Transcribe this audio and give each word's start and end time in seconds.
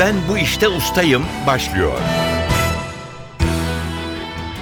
Ben 0.00 0.14
bu 0.28 0.38
işte 0.38 0.68
ustayım 0.68 1.24
başlıyor. 1.46 1.92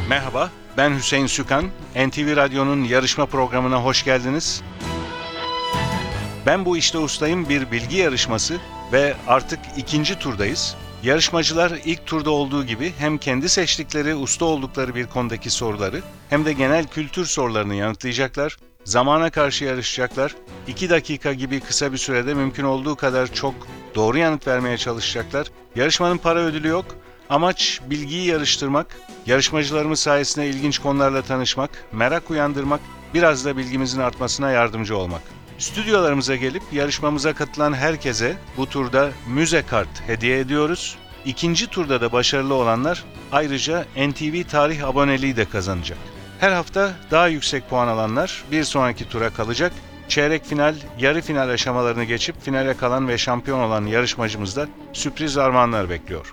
Merhaba, 0.09 0.51
ben 0.77 0.97
Hüseyin 0.97 1.27
Sükan. 1.27 1.65
NTV 1.97 2.37
Radyo'nun 2.37 2.85
yarışma 2.85 3.27
programına 3.27 3.85
hoş 3.85 4.05
geldiniz. 4.05 4.63
Ben 6.47 6.65
bu 6.65 6.77
işte 6.77 6.99
ustayım 6.99 7.49
bir 7.49 7.71
bilgi 7.71 7.97
yarışması 7.97 8.57
ve 8.93 9.15
artık 9.27 9.59
ikinci 9.77 10.19
turdayız. 10.19 10.77
Yarışmacılar 11.03 11.73
ilk 11.85 12.07
turda 12.07 12.31
olduğu 12.31 12.67
gibi 12.67 12.93
hem 12.99 13.19
kendi 13.19 13.49
seçtikleri, 13.49 14.15
usta 14.15 14.45
oldukları 14.45 14.95
bir 14.95 15.07
konudaki 15.07 15.51
soruları 15.51 16.03
hem 16.31 16.45
de 16.45 16.53
genel 16.53 16.87
kültür 16.87 17.25
sorularını 17.25 17.75
yanıtlayacaklar. 17.75 18.57
Zamana 18.85 19.31
karşı 19.31 19.65
yarışacaklar. 19.65 20.35
2 20.69 20.91
dakika 20.91 21.33
gibi 21.33 21.61
kısa 21.61 21.93
bir 21.93 21.99
sürede 21.99 22.35
mümkün 22.35 22.65
olduğu 22.65 22.97
kadar 22.97 23.35
çok 23.35 23.55
doğru 23.99 24.19
yanıt 24.19 24.47
vermeye 24.47 24.79
çalışacaklar. 24.79 25.47
Yarışmanın 25.77 26.19
para 26.19 26.39
ödülü 26.39 26.69
yok. 26.69 26.87
Amaç 27.31 27.81
bilgiyi 27.91 28.27
yarıştırmak, 28.27 28.87
yarışmacılarımız 29.27 30.01
sayesinde 30.01 30.49
ilginç 30.49 30.79
konularla 30.79 31.23
tanışmak, 31.23 31.71
merak 31.93 32.31
uyandırmak, 32.31 32.81
biraz 33.15 33.45
da 33.45 33.57
bilgimizin 33.57 34.01
artmasına 34.01 34.51
yardımcı 34.51 34.97
olmak. 34.97 35.23
Stüdyolarımıza 35.59 36.37
gelip 36.37 36.63
yarışmamıza 36.73 37.35
katılan 37.35 37.73
herkese 37.73 38.37
bu 38.57 38.67
turda 38.67 39.11
müze 39.29 39.63
kart 39.63 39.89
hediye 40.07 40.39
ediyoruz. 40.39 40.97
İkinci 41.25 41.67
turda 41.67 42.01
da 42.01 42.13
başarılı 42.13 42.55
olanlar 42.55 43.05
ayrıca 43.33 43.87
NTV 43.97 44.45
tarih 44.51 44.89
aboneliği 44.89 45.37
de 45.37 45.45
kazanacak. 45.45 45.99
Her 46.41 46.53
hafta 46.53 46.93
daha 47.11 47.29
yüksek 47.29 47.71
puan 47.71 47.89
alanlar 47.89 48.45
bir 48.53 48.65
sonraki 48.65 49.09
tura 49.09 49.31
kalacak. 49.31 49.73
Çeyrek 50.09 50.45
final, 50.45 50.75
yarı 50.99 51.23
final 51.23 51.49
aşamalarını 51.49 52.05
geçip 52.05 52.43
finale 52.43 52.77
kalan 52.77 53.09
ve 53.09 53.19
şampiyon 53.19 53.61
olan 53.61 53.87
yarışmacımızda 53.87 54.69
sürpriz 54.93 55.39
armağanlar 55.39 55.91
bekliyor. 55.91 56.33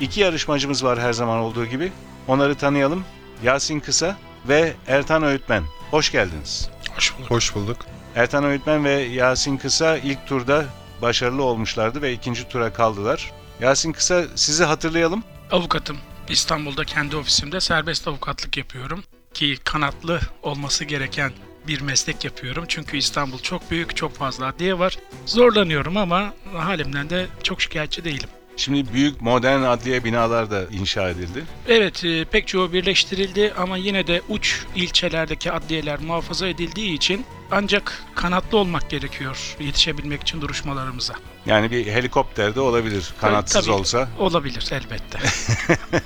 İki 0.00 0.20
yarışmacımız 0.20 0.84
var 0.84 0.98
her 1.00 1.12
zaman 1.12 1.38
olduğu 1.38 1.66
gibi. 1.66 1.92
Onları 2.28 2.54
tanıyalım. 2.54 3.04
Yasin 3.42 3.80
Kısa 3.80 4.16
ve 4.48 4.74
Ertan 4.86 5.22
Öğütmen. 5.22 5.62
Hoş 5.90 6.12
geldiniz. 6.12 6.70
Hoş 6.94 7.18
bulduk. 7.18 7.30
Hoş 7.30 7.54
bulduk. 7.54 7.76
Ertan 8.14 8.44
Öğütmen 8.44 8.84
ve 8.84 8.92
Yasin 8.92 9.56
Kısa 9.56 9.96
ilk 9.96 10.26
turda 10.26 10.64
başarılı 11.02 11.42
olmuşlardı 11.42 12.02
ve 12.02 12.12
ikinci 12.12 12.48
tura 12.48 12.72
kaldılar. 12.72 13.32
Yasin 13.60 13.92
Kısa 13.92 14.24
sizi 14.34 14.64
hatırlayalım. 14.64 15.24
Avukatım. 15.50 15.98
İstanbul'da 16.28 16.84
kendi 16.84 17.16
ofisimde 17.16 17.60
serbest 17.60 18.08
avukatlık 18.08 18.56
yapıyorum. 18.56 19.04
Ki 19.36 19.56
kanatlı 19.64 20.20
olması 20.42 20.84
gereken 20.84 21.32
bir 21.68 21.80
meslek 21.80 22.24
yapıyorum. 22.24 22.64
Çünkü 22.68 22.96
İstanbul 22.96 23.38
çok 23.38 23.70
büyük, 23.70 23.96
çok 23.96 24.14
fazla 24.14 24.46
adliye 24.46 24.78
var. 24.78 24.98
Zorlanıyorum 25.26 25.96
ama 25.96 26.34
halimden 26.54 27.10
de 27.10 27.26
çok 27.42 27.62
şikayetçi 27.62 28.04
değilim. 28.04 28.28
Şimdi 28.56 28.92
büyük 28.92 29.20
modern 29.20 29.62
adliye 29.62 30.04
binalar 30.04 30.50
da 30.50 30.64
inşa 30.70 31.10
edildi. 31.10 31.44
Evet, 31.68 32.04
e, 32.04 32.24
pek 32.24 32.48
çoğu 32.48 32.72
birleştirildi 32.72 33.54
ama 33.58 33.76
yine 33.76 34.06
de 34.06 34.22
uç 34.28 34.64
ilçelerdeki 34.76 35.52
adliyeler 35.52 36.00
muhafaza 36.00 36.48
edildiği 36.48 36.92
için 36.92 37.26
ancak 37.50 38.04
kanatlı 38.14 38.58
olmak 38.58 38.90
gerekiyor 38.90 39.56
yetişebilmek 39.60 40.22
için 40.22 40.40
duruşmalarımıza. 40.40 41.14
Yani 41.46 41.70
bir 41.70 41.86
helikopter 41.86 42.54
de 42.54 42.60
olabilir 42.60 43.14
kanatsız 43.20 43.64
Tabii, 43.64 43.74
olsa. 43.74 44.08
Olabilir 44.18 44.68
elbette. 44.72 45.18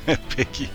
Peki 0.36 0.66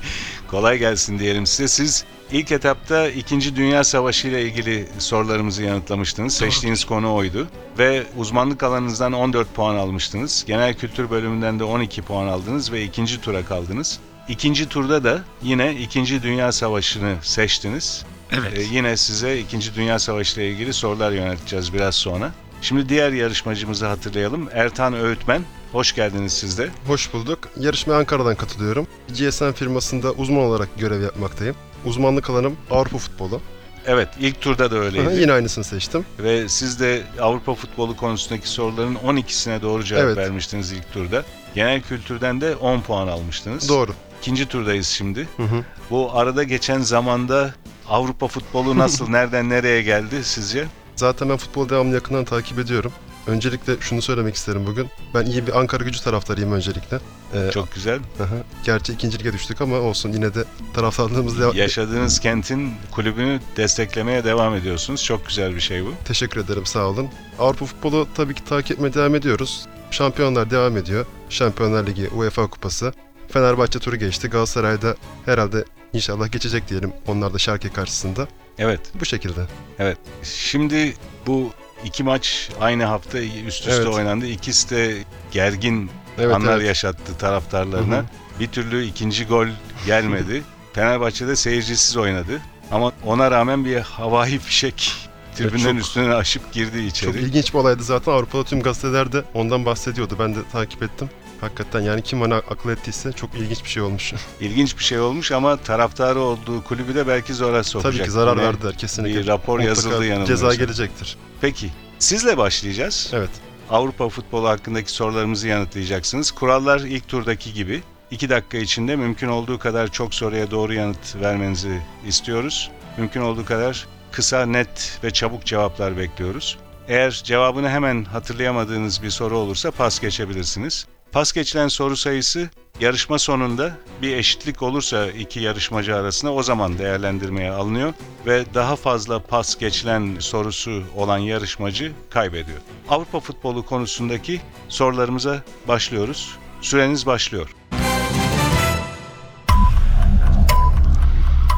kolay 0.47 0.77
gelsin 0.77 1.19
diyelim 1.19 1.45
size. 1.45 1.67
Siz 1.67 2.05
ilk 2.31 2.51
etapta 2.51 3.09
2. 3.09 3.55
Dünya 3.55 3.83
Savaşı 3.83 4.27
ile 4.27 4.41
ilgili 4.41 4.87
sorularımızı 4.99 5.63
yanıtlamıştınız. 5.63 6.41
Doğru. 6.41 6.51
Seçtiğiniz 6.51 6.85
konu 6.85 7.13
oydu. 7.13 7.47
Ve 7.77 8.03
uzmanlık 8.17 8.63
alanınızdan 8.63 9.13
14 9.13 9.53
puan 9.53 9.75
almıştınız. 9.75 10.43
Genel 10.47 10.73
kültür 10.73 11.09
bölümünden 11.09 11.59
de 11.59 11.63
12 11.63 12.01
puan 12.01 12.27
aldınız 12.27 12.71
ve 12.71 12.83
ikinci 12.83 13.21
tura 13.21 13.45
kaldınız. 13.45 13.99
İkinci 14.29 14.69
turda 14.69 15.03
da 15.03 15.23
yine 15.43 15.75
2. 15.75 16.23
Dünya 16.23 16.51
Savaşı'nı 16.51 17.15
seçtiniz. 17.21 18.05
Evet. 18.31 18.53
Ee, 18.57 18.61
yine 18.61 18.97
size 18.97 19.39
2. 19.39 19.75
Dünya 19.75 19.99
Savaşı 19.99 20.41
ile 20.41 20.49
ilgili 20.49 20.73
sorular 20.73 21.11
yönelteceğiz 21.11 21.73
biraz 21.73 21.95
sonra. 21.95 22.31
Şimdi 22.61 22.89
diğer 22.89 23.11
yarışmacımızı 23.11 23.85
hatırlayalım. 23.85 24.49
Ertan 24.53 24.93
Öğütmen. 24.93 25.41
Hoş 25.71 25.95
geldiniz 25.95 26.33
siz 26.33 26.57
de. 26.57 26.69
Hoş 26.87 27.13
bulduk. 27.13 27.39
Yarışmaya 27.59 27.99
Ankara'dan 27.99 28.35
katılıyorum. 28.35 28.87
GSM 29.09 29.51
firmasında 29.51 30.11
uzman 30.11 30.43
olarak 30.43 30.69
görev 30.79 31.01
yapmaktayım. 31.01 31.55
Uzmanlık 31.85 32.29
alanım 32.29 32.57
Avrupa 32.71 32.97
futbolu. 32.97 33.41
Evet, 33.87 34.09
ilk 34.19 34.41
turda 34.41 34.71
da 34.71 34.75
Aha, 34.75 34.83
öyleydi. 34.83 35.21
yine 35.21 35.31
aynısını 35.31 35.63
seçtim. 35.63 36.05
Ve 36.19 36.49
siz 36.49 36.79
de 36.79 37.03
Avrupa 37.21 37.53
futbolu 37.55 37.95
konusundaki 37.97 38.49
soruların 38.49 38.95
12'sine 38.95 39.61
doğru 39.61 39.83
cevap 39.83 40.03
Evet. 40.03 40.17
vermiştiniz 40.17 40.71
ilk 40.71 40.93
turda. 40.93 41.23
Genel 41.55 41.81
kültürden 41.81 42.41
de 42.41 42.55
10 42.55 42.81
puan 42.81 43.07
almıştınız. 43.07 43.69
Doğru. 43.69 43.91
İkinci 44.21 44.45
turdayız 44.45 44.87
şimdi. 44.87 45.27
Hı 45.37 45.43
hı. 45.43 45.63
Bu 45.89 46.11
arada 46.13 46.43
geçen 46.43 46.79
zamanda 46.79 47.53
Avrupa 47.89 48.27
futbolu 48.27 48.77
nasıl, 48.77 49.09
nereden 49.09 49.49
nereye 49.49 49.81
geldi 49.81 50.23
sizce? 50.23 50.65
Zaten 50.95 51.29
ben 51.29 51.37
futbolu 51.37 51.69
devamlı 51.69 51.95
yakından 51.95 52.25
takip 52.25 52.59
ediyorum. 52.59 52.91
Öncelikle 53.27 53.73
şunu 53.79 54.01
söylemek 54.01 54.35
isterim 54.35 54.65
bugün. 54.67 54.87
Ben 55.13 55.25
iyi 55.25 55.47
bir 55.47 55.59
Ankara 55.59 55.83
gücü 55.83 56.01
taraftarıyım 56.01 56.51
öncelikle. 56.51 56.99
Ee, 57.33 57.51
Çok 57.53 57.73
güzel. 57.75 57.99
aha. 58.19 58.35
Gerçi 58.63 58.93
ikinci 58.93 59.19
lige 59.19 59.33
düştük 59.33 59.61
ama 59.61 59.75
olsun 59.75 60.11
yine 60.13 60.33
de 60.33 60.43
taraftarlığımız 60.73 61.39
devam... 61.39 61.55
Yaşadığınız 61.55 62.19
kentin 62.19 62.73
kulübünü 62.91 63.39
desteklemeye 63.57 64.23
devam 64.23 64.55
ediyorsunuz. 64.55 65.03
Çok 65.03 65.27
güzel 65.27 65.55
bir 65.55 65.59
şey 65.61 65.85
bu. 65.85 65.93
Teşekkür 66.05 66.39
ederim 66.39 66.65
sağ 66.65 66.85
olun. 66.85 67.07
Avrupa 67.39 67.65
futbolu 67.65 68.07
tabii 68.15 68.33
ki 68.33 68.43
takip 68.43 68.71
etmeye 68.71 68.93
devam 68.93 69.15
ediyoruz. 69.15 69.65
Şampiyonlar 69.91 70.51
devam 70.51 70.77
ediyor. 70.77 71.05
Şampiyonlar 71.29 71.87
Ligi, 71.87 72.07
UEFA 72.09 72.47
Kupası. 72.47 72.93
Fenerbahçe 73.29 73.79
turu 73.79 73.95
geçti. 73.95 74.27
Galatasaray'da 74.27 74.95
herhalde 75.25 75.65
inşallah 75.95 76.31
geçecek 76.31 76.69
diyelim. 76.69 76.93
Onlar 77.07 77.33
da 77.33 77.37
Şarkı 77.37 77.73
karşısında. 77.73 78.27
Evet, 78.57 78.79
Bu 78.99 79.05
şekilde. 79.05 79.41
evet. 79.79 79.97
Şimdi 80.23 80.93
bu 81.27 81.49
iki 81.85 82.03
maç 82.03 82.49
aynı 82.61 82.85
hafta 82.85 83.19
üst 83.19 83.59
üste 83.59 83.71
Evet. 83.71 83.87
oynandı. 83.87 84.25
İkisi 84.25 84.69
de 84.69 84.97
gergin 85.31 85.91
Evet, 86.19 86.35
anlar 86.35 86.57
evet. 86.57 86.67
yaşattı 86.67 87.17
taraftarlarına. 87.19 87.95
Hı 87.95 87.99
hı. 87.99 88.05
Bir 88.39 88.47
türlü 88.47 88.85
ikinci 88.85 89.25
gol 89.25 89.47
gelmedi. 89.85 90.43
Fenerbahçe'de 90.73 91.35
seyircisiz 91.35 91.97
oynadı. 91.97 92.41
Ama 92.71 92.91
ona 93.05 93.31
rağmen 93.31 93.65
bir 93.65 93.77
havai 93.77 94.39
fişek 94.39 94.91
tribünlerin 95.35 95.75
çok- 95.77 95.85
üstüne 95.85 96.13
aşıp 96.13 96.51
girdi 96.53 96.79
içeri. 96.79 97.11
Çok 97.13 97.21
ilginç 97.21 97.53
bir 97.53 97.59
olaydı 97.59 97.83
zaten. 97.83 98.11
Avrupa'da 98.11 98.43
tüm 98.43 98.61
gazeteler 98.61 99.11
de 99.11 99.23
ondan 99.33 99.65
bahsediyordu. 99.65 100.15
Ben 100.19 100.35
de 100.35 100.39
takip 100.51 100.83
ettim. 100.83 101.09
Hakikaten 101.41 101.81
yani 101.81 102.01
kim 102.01 102.21
bana 102.21 102.35
akıl 102.35 102.69
ettiyse 102.69 103.11
çok 103.11 103.35
ilginç 103.35 103.63
bir 103.63 103.69
şey 103.69 103.83
olmuş. 103.83 104.13
İlginç 104.41 104.77
bir 104.77 104.83
şey 104.83 104.99
olmuş 104.99 105.31
ama 105.31 105.57
taraftarı 105.57 106.19
olduğu 106.19 106.63
kulübü 106.63 106.95
de 106.95 107.07
belki 107.07 107.33
zora 107.33 107.63
sokacak. 107.63 107.93
Tabii 107.93 108.03
ki 108.05 108.11
zarar 108.11 108.37
Yine 108.37 108.45
verdiler 108.47 108.77
kesinlikle. 108.77 109.19
Bir 109.19 109.27
rapor 109.27 109.53
Mutlaka 109.53 109.69
yazıldı 109.69 109.93
Ceza 109.93 110.05
yanılmıyorsam. 110.05 110.51
gelecektir. 110.57 111.17
Peki 111.41 111.69
sizle 111.99 112.37
başlayacağız. 112.37 113.11
Evet. 113.13 113.29
Avrupa 113.69 114.09
futbolu 114.09 114.47
hakkındaki 114.47 114.91
sorularımızı 114.91 115.47
yanıtlayacaksınız. 115.47 116.31
Kurallar 116.31 116.79
ilk 116.79 117.07
turdaki 117.07 117.53
gibi. 117.53 117.83
2 118.11 118.29
dakika 118.29 118.57
içinde 118.57 118.95
mümkün 118.95 119.27
olduğu 119.27 119.59
kadar 119.59 119.87
çok 119.91 120.13
soruya 120.13 120.51
doğru 120.51 120.73
yanıt 120.73 121.15
vermenizi 121.15 121.81
istiyoruz. 122.07 122.71
Mümkün 122.97 123.21
olduğu 123.21 123.45
kadar 123.45 123.87
kısa, 124.11 124.45
net 124.45 124.99
ve 125.03 125.11
çabuk 125.11 125.45
cevaplar 125.45 125.97
bekliyoruz. 125.97 126.57
Eğer 126.87 127.21
cevabını 127.23 127.69
hemen 127.69 128.03
hatırlayamadığınız 128.03 129.03
bir 129.03 129.09
soru 129.09 129.37
olursa 129.37 129.71
pas 129.71 129.99
geçebilirsiniz. 129.99 130.85
Pas 131.15 131.33
geçilen 131.33 131.67
soru 131.67 131.97
sayısı 131.97 132.49
yarışma 132.79 133.19
sonunda 133.19 133.77
bir 134.01 134.17
eşitlik 134.17 134.61
olursa 134.61 135.07
iki 135.07 135.39
yarışmacı 135.39 135.95
arasında 135.95 136.33
o 136.33 136.43
zaman 136.43 136.77
değerlendirmeye 136.77 137.51
alınıyor 137.51 137.93
ve 138.25 138.45
daha 138.53 138.75
fazla 138.75 139.19
pas 139.19 139.57
geçilen 139.57 140.15
sorusu 140.19 140.83
olan 140.95 141.17
yarışmacı 141.17 141.91
kaybediyor. 142.09 142.57
Avrupa 142.89 143.19
futbolu 143.19 143.65
konusundaki 143.65 144.41
sorularımıza 144.69 145.43
başlıyoruz. 145.67 146.37
Süreniz 146.61 147.05
başlıyor. 147.05 147.55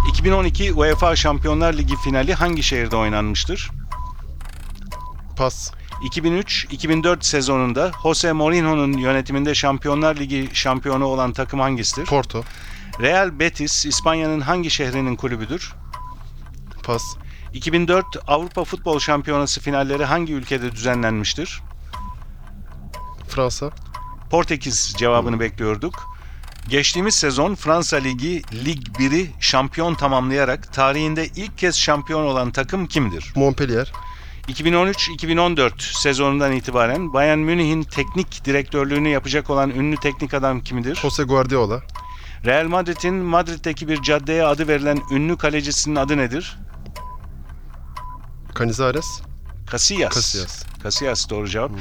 2012 0.09 0.73
UEFA 0.73 1.15
Şampiyonlar 1.15 1.73
Ligi 1.73 1.95
finali 2.03 2.33
hangi 2.33 2.63
şehirde 2.63 2.95
oynanmıştır? 2.95 3.71
Pas. 5.37 5.71
2003-2004 6.01 7.23
sezonunda 7.23 7.91
Jose 8.03 8.31
Mourinho'nun 8.31 8.93
yönetiminde 8.93 9.55
Şampiyonlar 9.55 10.15
Ligi 10.15 10.49
şampiyonu 10.53 11.05
olan 11.05 11.33
takım 11.33 11.59
hangisidir? 11.59 12.05
Porto. 12.05 12.43
Real 13.01 13.39
Betis 13.39 13.85
İspanya'nın 13.85 14.41
hangi 14.41 14.69
şehrinin 14.69 15.15
kulübüdür? 15.15 15.73
Pas. 16.83 17.03
2004 17.53 18.05
Avrupa 18.27 18.63
Futbol 18.63 18.99
Şampiyonası 18.99 19.61
finalleri 19.61 20.05
hangi 20.05 20.33
ülkede 20.33 20.71
düzenlenmiştir? 20.71 21.61
Fransa. 23.27 23.71
Portekiz 24.29 24.93
cevabını 24.97 25.39
bekliyorduk. 25.39 26.17
Geçtiğimiz 26.69 27.15
sezon 27.15 27.55
Fransa 27.55 27.97
Ligi 27.97 28.41
Lig 28.65 28.87
1'i 28.87 29.31
şampiyon 29.39 29.95
tamamlayarak 29.95 30.73
tarihinde 30.73 31.27
ilk 31.27 31.57
kez 31.57 31.77
şampiyon 31.77 32.23
olan 32.23 32.51
takım 32.51 32.87
kimdir? 32.87 33.31
Montpellier. 33.35 33.91
2013-2014 34.47 35.71
sezonundan 36.01 36.51
itibaren 36.51 37.13
Bayern 37.13 37.39
Münih'in 37.39 37.83
teknik 37.83 38.45
direktörlüğünü 38.45 39.09
yapacak 39.09 39.49
olan 39.49 39.69
ünlü 39.69 39.97
teknik 39.97 40.33
adam 40.33 40.61
kimdir? 40.61 40.95
Jose 40.95 41.23
Guardiola. 41.23 41.81
Real 42.45 42.67
Madrid'in 42.67 43.13
Madrid'deki 43.13 43.87
bir 43.87 44.01
caddeye 44.01 44.43
adı 44.43 44.67
verilen 44.67 45.01
ünlü 45.11 45.37
kalecisinin 45.37 45.95
adı 45.95 46.17
nedir? 46.17 46.57
Canizares. 48.59 49.21
Casillas. 49.71 50.15
Casillas. 50.15 50.63
Casillas 50.83 51.29
doğru 51.29 51.47
cevap. 51.47 51.71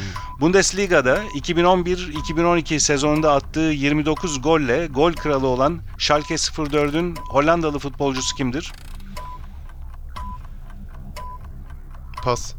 Bundesliga'da 0.40 1.24
2011-2012 1.24 2.78
sezonunda 2.78 3.32
attığı 3.32 3.60
29 3.60 4.42
golle 4.42 4.86
gol 4.86 5.12
kralı 5.12 5.46
olan 5.46 5.80
Schalke 5.98 6.34
04'ün 6.34 7.16
Hollandalı 7.16 7.78
futbolcusu 7.78 8.36
kimdir? 8.36 8.72
Pas. 12.26 12.54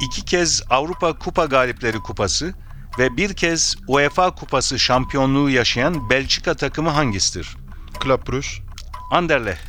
İki 0.00 0.24
kez 0.24 0.62
Avrupa 0.70 1.18
Kupa 1.18 1.44
Galipleri 1.44 1.98
Kupası 1.98 2.54
ve 2.98 3.16
bir 3.16 3.34
kez 3.34 3.76
UEFA 3.88 4.34
Kupası 4.34 4.78
şampiyonluğu 4.78 5.50
yaşayan 5.50 6.10
Belçika 6.10 6.54
takımı 6.54 6.90
hangisidir? 6.90 7.56
Club 8.04 8.26
Brugge. 8.28 8.48
Anderlecht 9.10 9.60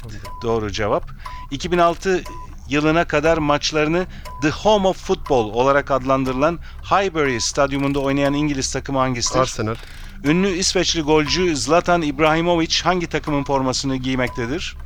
doğru 0.43 0.71
cevap. 0.71 1.11
2006 1.51 2.23
yılına 2.69 3.07
kadar 3.07 3.37
maçlarını 3.37 4.07
The 4.41 4.49
Home 4.49 4.87
of 4.87 4.97
Football 4.97 5.49
olarak 5.53 5.91
adlandırılan 5.91 6.59
Highbury 6.83 7.39
Stadyumunda 7.39 7.99
oynayan 7.99 8.33
İngiliz 8.33 8.73
takımı 8.73 8.99
hangisidir? 8.99 9.39
Arsenal. 9.39 9.75
Ünlü 10.23 10.49
İsveçli 10.49 11.01
golcü 11.01 11.55
Zlatan 11.55 12.01
Ibrahimovic 12.01 12.81
hangi 12.83 13.07
takımın 13.07 13.43
formasını 13.43 13.95
giymektedir? 13.95 14.77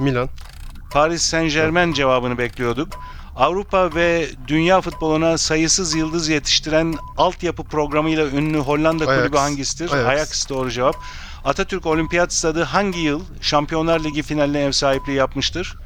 Milan. 0.00 0.28
Paris 0.90 1.22
Saint 1.22 1.52
Germain 1.52 1.92
cevabını 1.92 2.38
bekliyorduk. 2.38 2.88
Avrupa 3.38 3.94
ve 3.94 4.28
dünya 4.48 4.80
futboluna 4.80 5.38
sayısız 5.38 5.94
yıldız 5.94 6.28
yetiştiren 6.28 6.94
altyapı 7.16 7.64
programıyla 7.64 8.26
ünlü 8.26 8.58
Hollanda 8.58 9.04
Ajax. 9.04 9.18
kulübü 9.18 9.36
hangisidir? 9.36 9.92
Ajax. 9.92 10.06
Ajax 10.06 10.48
doğru 10.48 10.70
cevap. 10.70 10.96
Atatürk 11.44 11.86
Olimpiyat 11.86 12.32
Stadı 12.32 12.62
hangi 12.62 13.00
yıl 13.00 13.20
Şampiyonlar 13.40 14.00
Ligi 14.04 14.22
finaline 14.22 14.60
ev 14.60 14.72
sahipliği 14.72 15.12
yapmıştır? 15.12 15.76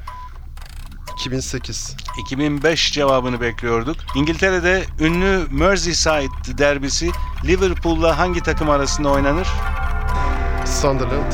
2008. 1.13 1.95
2005 2.21 2.93
cevabını 2.93 3.41
bekliyorduk. 3.41 3.97
İngiltere'de 4.15 4.83
ünlü 4.99 5.47
Merseyside 5.51 6.57
derbisi 6.57 7.11
Liverpool'la 7.45 8.17
hangi 8.17 8.41
takım 8.41 8.69
arasında 8.69 9.09
oynanır? 9.09 9.47
Sunderland. 10.81 11.31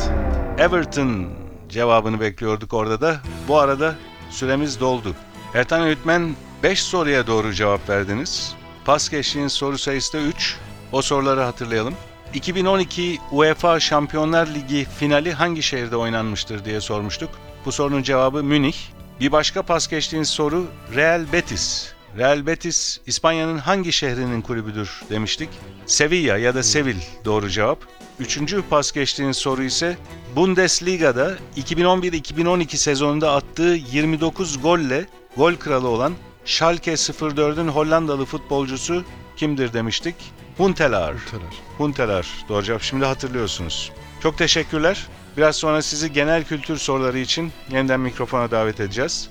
Everton 0.57 1.27
cevabını 1.69 2.19
bekliyorduk 2.19 2.73
orada 2.73 3.01
da. 3.01 3.17
Bu 3.47 3.59
arada 3.59 3.95
süremiz 4.29 4.79
doldu. 4.79 5.15
Ertan 5.53 5.81
Öğütmen 5.81 6.35
5 6.63 6.83
soruya 6.83 7.27
doğru 7.27 7.53
cevap 7.53 7.89
verdiniz. 7.89 8.55
Pas 8.85 9.09
geçtiğiniz 9.09 9.53
soru 9.53 9.77
sayısı 9.77 10.13
da 10.13 10.21
3. 10.21 10.57
O 10.91 11.01
soruları 11.01 11.41
hatırlayalım. 11.41 11.93
2012 12.33 13.19
UEFA 13.31 13.79
Şampiyonlar 13.79 14.47
Ligi 14.47 14.87
finali 14.99 15.33
hangi 15.33 15.63
şehirde 15.63 15.95
oynanmıştır 15.95 16.65
diye 16.65 16.81
sormuştuk. 16.81 17.29
Bu 17.65 17.71
sorunun 17.71 18.03
cevabı 18.03 18.43
Münih. 18.43 18.75
Bir 19.19 19.31
başka 19.31 19.61
pas 19.61 19.87
geçtiğiniz 19.87 20.29
soru 20.29 20.67
Real 20.95 21.25
Betis. 21.33 21.91
Real 22.17 22.45
Betis 22.45 22.99
İspanya'nın 23.05 23.57
hangi 23.57 23.91
şehrinin 23.91 24.41
kulübüdür 24.41 25.01
demiştik. 25.09 25.49
Sevilla 25.85 26.37
ya 26.37 26.55
da 26.55 26.63
Sevil 26.63 26.97
doğru 27.25 27.49
cevap. 27.49 27.79
Üçüncü 28.19 28.61
pas 28.69 28.91
geçtiğiniz 28.91 29.37
soru 29.37 29.63
ise 29.63 29.97
Bundesliga'da 30.35 31.37
2011-2012 31.57 32.77
sezonunda 32.77 33.35
attığı 33.35 33.79
29 33.91 34.61
golle 34.61 35.05
gol 35.37 35.55
kralı 35.55 35.87
olan 35.87 36.13
Schalke 36.45 36.93
04'ün 36.93 37.67
Hollandalı 37.67 38.25
futbolcusu 38.25 39.03
kimdir 39.35 39.73
demiştik. 39.73 40.15
Huntelaar. 40.57 41.15
Teler. 41.31 41.53
Huntelaar. 41.77 42.27
Doğru 42.49 42.63
cevap 42.63 42.81
şimdi 42.81 43.05
hatırlıyorsunuz. 43.05 43.91
Çok 44.23 44.37
teşekkürler. 44.37 45.07
Biraz 45.37 45.55
sonra 45.55 45.81
sizi 45.81 46.13
genel 46.13 46.43
kültür 46.43 46.77
soruları 46.77 47.19
için 47.19 47.51
yeniden 47.71 47.99
mikrofona 47.99 48.51
davet 48.51 48.79
edeceğiz. 48.79 49.29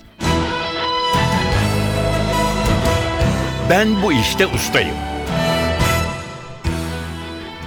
Ben 3.70 4.02
bu 4.02 4.12
işte 4.12 4.46
ustayım. 4.46 4.96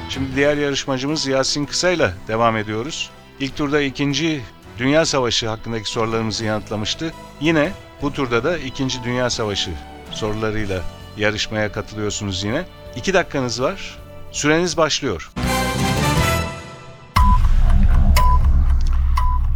Şimdi 0.09 0.35
diğer 0.35 0.57
yarışmacımız 0.57 1.27
Yasin 1.27 1.65
Kısa'yla 1.65 2.13
devam 2.27 2.57
ediyoruz. 2.57 3.09
İlk 3.39 3.57
turda 3.57 3.81
ikinci 3.81 4.41
Dünya 4.77 5.05
Savaşı 5.05 5.49
hakkındaki 5.49 5.89
sorularımızı 5.89 6.45
yanıtlamıştı. 6.45 7.13
Yine 7.41 7.71
bu 8.01 8.13
turda 8.13 8.43
da 8.43 8.57
ikinci 8.57 9.03
Dünya 9.03 9.29
Savaşı 9.29 9.71
sorularıyla 10.11 10.81
yarışmaya 11.17 11.71
katılıyorsunuz 11.71 12.43
yine. 12.43 12.65
İki 12.95 13.13
dakikanız 13.13 13.61
var. 13.61 13.97
Süreniz 14.31 14.77
başlıyor. 14.77 15.31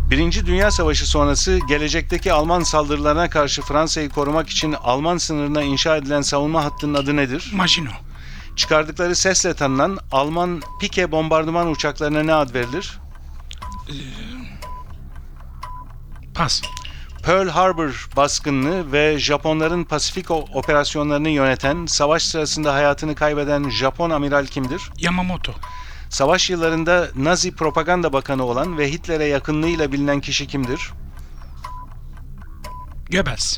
Birinci 0.10 0.46
Dünya 0.46 0.72
Savaşı 0.72 1.10
sonrası 1.10 1.60
gelecekteki 1.68 2.34
Alman 2.34 2.64
saldırılarına 2.64 3.30
karşı 3.30 3.62
Fransa'yı 3.62 4.10
korumak 4.10 4.50
için 4.50 4.74
Alman 4.84 5.18
sınırına 5.18 5.64
inşa 5.64 5.98
edilen 5.98 6.22
savunma 6.22 6.64
hattının 6.64 6.94
adı 6.94 7.16
nedir? 7.16 7.52
Maginot. 7.54 7.94
Çıkardıkları 8.56 9.16
sesle 9.16 9.54
tanınan 9.54 9.98
Alman 10.12 10.62
Pike 10.82 11.12
bombardıman 11.12 11.68
uçaklarına 11.72 12.24
ne 12.24 12.34
ad 12.34 12.54
verilir? 12.54 13.00
Pas. 16.34 16.62
Pearl 17.26 17.50
Harbor 17.50 18.10
baskınını 18.16 18.92
ve 18.92 19.20
Japonların 19.20 19.84
Pasifik 19.84 20.32
operasyonlarını 20.32 21.30
yöneten, 21.30 21.86
savaş 21.86 22.24
sırasında 22.24 22.74
hayatını 22.74 23.16
kaybeden 23.16 23.70
Japon 23.70 24.10
amiral 24.10 24.46
kimdir? 24.46 24.82
Yamamoto. 24.98 25.54
Savaş 26.10 26.50
yıllarında 26.50 27.08
Nazi 27.16 27.56
propaganda 27.56 28.14
bakanı 28.14 28.44
olan 28.44 28.78
ve 28.78 28.92
Hitler'e 28.92 29.26
yakınlığıyla 29.26 29.92
bilinen 29.92 30.22
kişi 30.22 30.48
kimdir? 30.48 30.92
Goebbels. 33.12 33.58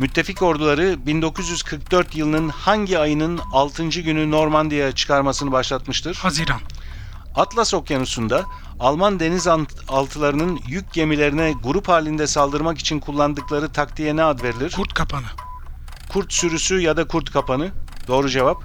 Müttefik 0.00 0.42
orduları 0.42 1.06
1944 1.06 2.16
yılının 2.16 2.48
hangi 2.48 2.98
ayının 2.98 3.40
6. 3.52 3.88
günü 3.88 4.30
Normandiya'ya 4.30 4.92
çıkarmasını 4.92 5.52
başlatmıştır? 5.52 6.14
Haziran. 6.14 6.60
Atlas 7.34 7.74
Okyanusu'nda 7.74 8.44
Alman 8.80 9.20
denizaltılarının 9.20 10.60
yük 10.68 10.92
gemilerine 10.92 11.54
grup 11.62 11.88
halinde 11.88 12.26
saldırmak 12.26 12.78
için 12.78 13.00
kullandıkları 13.00 13.72
taktiğe 13.72 14.16
ne 14.16 14.24
ad 14.24 14.42
verilir? 14.42 14.72
Kurt 14.76 14.94
kapanı. 14.94 15.26
Kurt 16.08 16.32
sürüsü 16.32 16.80
ya 16.80 16.96
da 16.96 17.06
kurt 17.06 17.32
kapanı. 17.32 17.70
Doğru 18.08 18.28
cevap. 18.28 18.62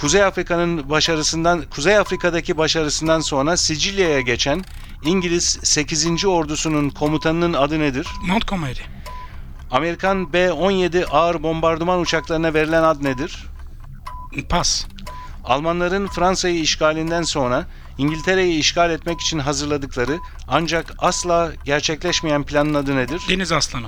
Kuzey 0.00 0.24
Afrika'nın 0.24 0.90
başarısından 0.90 1.64
Kuzey 1.70 1.98
Afrika'daki 1.98 2.58
başarısından 2.58 3.20
sonra 3.20 3.56
Sicilya'ya 3.56 4.20
geçen 4.20 4.64
İngiliz 5.04 5.58
8. 5.62 6.24
ordusunun 6.24 6.90
komutanının 6.90 7.52
adı 7.52 7.80
nedir? 7.80 8.06
Montgomery. 8.22 8.80
Amerikan 9.70 10.32
B-17 10.32 11.06
ağır 11.06 11.42
bombardıman 11.42 12.00
uçaklarına 12.00 12.54
verilen 12.54 12.82
ad 12.82 13.04
nedir? 13.04 13.46
Pas. 14.48 14.86
Almanların 15.44 16.06
Fransa'yı 16.06 16.60
işgalinden 16.60 17.22
sonra 17.22 17.66
İngiltere'yi 17.98 18.58
işgal 18.58 18.90
etmek 18.90 19.20
için 19.20 19.38
hazırladıkları 19.38 20.18
ancak 20.48 20.94
asla 20.98 21.52
gerçekleşmeyen 21.64 22.44
planın 22.44 22.74
adı 22.74 22.96
nedir? 22.96 23.22
Deniz 23.28 23.52
aslanı. 23.52 23.86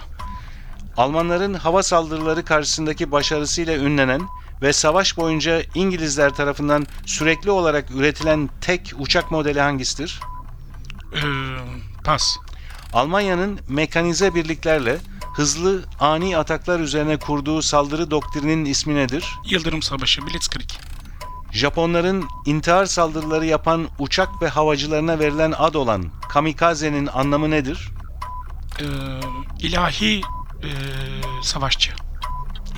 Almanların 0.97 1.55
hava 1.55 1.83
saldırıları 1.83 2.45
karşısındaki 2.45 3.13
başarısıyla 3.13 3.77
ünlenen 3.77 4.23
ve 4.63 4.73
savaş 4.73 5.17
boyunca 5.17 5.63
İngilizler 5.75 6.35
tarafından 6.35 6.87
sürekli 7.07 7.51
olarak 7.51 7.91
üretilen 7.91 8.51
tek 8.61 8.93
uçak 8.99 9.31
modeli 9.31 9.61
hangisidir? 9.61 10.21
Ee, 11.15 11.19
pas. 12.05 12.37
Almanya'nın 12.93 13.61
mekanize 13.69 14.35
birliklerle 14.35 14.99
hızlı 15.37 15.85
ani 16.01 16.39
ataklar 16.39 16.81
üzerine 16.81 17.17
kurduğu 17.17 17.63
saldırı 17.63 18.11
doktrinin 18.11 18.65
ismi 18.65 18.95
nedir? 18.95 19.35
Yıldırım 19.45 19.83
Savaşı. 19.83 20.27
Blitzkrieg. 20.27 20.71
Japonların 21.57 22.25
intihar 22.47 22.87
saldırıları 22.87 23.47
yapan 23.47 23.89
uçak 23.99 24.29
ve 24.43 24.49
havacılarına 24.49 25.19
verilen 25.19 25.55
ad 25.59 25.75
olan 25.75 26.05
kamikaze'nin 26.29 27.07
anlamı 27.07 27.51
nedir? 27.51 27.89
Ee, 28.81 28.85
ilahi 29.61 30.21
ee, 30.63 30.69
savaşçı. 31.43 31.93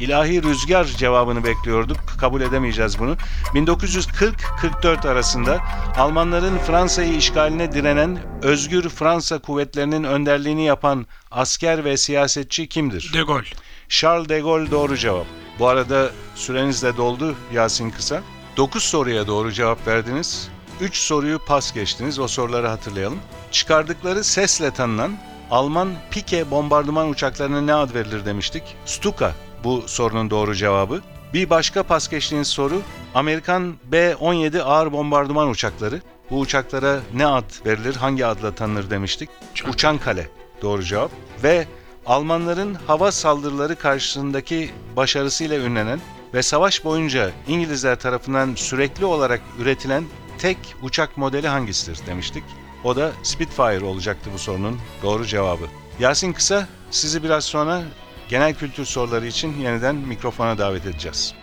İlahi 0.00 0.42
rüzgar 0.42 0.84
cevabını 0.84 1.44
bekliyorduk. 1.44 1.96
Kabul 2.20 2.40
edemeyeceğiz 2.40 2.98
bunu. 2.98 3.16
1940-44 3.54 5.08
arasında 5.08 5.58
Almanların 5.96 6.58
Fransa'yı 6.58 7.14
işgaline 7.14 7.72
direnen 7.72 8.18
Özgür 8.42 8.88
Fransa 8.88 9.38
kuvvetlerinin 9.38 10.04
önderliğini 10.04 10.64
yapan 10.64 11.06
asker 11.30 11.84
ve 11.84 11.96
siyasetçi 11.96 12.68
kimdir? 12.68 13.10
De 13.14 13.22
Gaulle. 13.22 13.48
Charles 13.88 14.28
de 14.28 14.40
Gaulle 14.40 14.70
doğru 14.70 14.96
cevap. 14.96 15.26
Bu 15.58 15.68
arada 15.68 16.10
süreniz 16.34 16.82
de 16.82 16.96
doldu 16.96 17.36
Yasin 17.52 17.90
Kısa. 17.90 18.22
9 18.58 18.82
soruya 18.82 19.26
doğru 19.26 19.52
cevap 19.52 19.86
verdiniz. 19.86 20.48
3 20.80 20.96
soruyu 20.96 21.38
pas 21.38 21.74
geçtiniz. 21.74 22.18
O 22.18 22.28
soruları 22.28 22.66
hatırlayalım. 22.68 23.18
Çıkardıkları 23.50 24.24
sesle 24.24 24.70
tanınan 24.70 25.12
Alman 25.50 25.88
Pike 26.10 26.50
bombardıman 26.50 27.08
uçaklarına 27.08 27.60
ne 27.60 27.74
ad 27.74 27.94
verilir 27.94 28.24
demiştik? 28.24 28.62
Stuka 28.86 29.34
bu 29.64 29.82
sorunun 29.86 30.30
doğru 30.30 30.54
cevabı. 30.54 31.00
Bir 31.34 31.50
başka 31.50 31.82
pas 31.82 32.08
geçtiğiniz 32.08 32.48
soru 32.48 32.82
Amerikan 33.14 33.74
B-17 33.84 34.62
ağır 34.62 34.92
bombardıman 34.92 35.48
uçakları. 35.48 36.02
Bu 36.30 36.38
uçaklara 36.38 37.00
ne 37.14 37.26
ad 37.26 37.66
verilir, 37.66 37.96
hangi 37.96 38.26
adla 38.26 38.54
tanınır 38.54 38.90
demiştik. 38.90 39.30
Uçan 39.52 39.70
Uçan 39.70 39.98
kale 39.98 40.28
doğru 40.62 40.82
cevap. 40.82 41.10
Ve 41.42 41.66
Almanların 42.06 42.74
hava 42.86 43.12
saldırıları 43.12 43.76
karşısındaki 43.76 44.70
başarısıyla 44.96 45.58
ünlenen 45.58 46.00
ve 46.34 46.42
savaş 46.42 46.84
boyunca 46.84 47.30
İngilizler 47.48 48.00
tarafından 48.00 48.54
sürekli 48.54 49.04
olarak 49.04 49.40
üretilen 49.58 50.04
tek 50.38 50.58
uçak 50.82 51.16
modeli 51.16 51.48
hangisidir 51.48 52.06
demiştik. 52.06 52.44
O 52.84 52.96
da 52.96 53.12
Spitfire 53.22 53.84
olacaktı 53.84 54.30
bu 54.34 54.38
sorunun 54.38 54.78
doğru 55.02 55.26
cevabı. 55.26 55.64
Yasin 56.00 56.32
Kısa 56.32 56.68
sizi 56.90 57.22
biraz 57.22 57.44
sonra 57.44 57.82
genel 58.28 58.54
kültür 58.54 58.84
soruları 58.84 59.26
için 59.26 59.60
yeniden 59.60 59.94
mikrofona 59.94 60.58
davet 60.58 60.86
edeceğiz. 60.86 61.34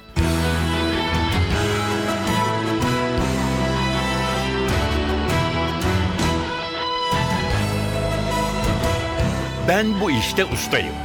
Ben 9.68 10.02
bu 10.02 10.12
işte 10.12 10.46
ustayım. 10.46 11.05